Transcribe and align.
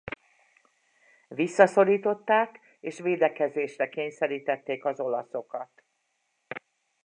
Visszaszorították 1.27 2.59
és 2.79 2.99
védekezésre 2.99 3.89
kényszerítették 3.89 4.85
az 4.85 4.99
olaszokat. 4.99 5.71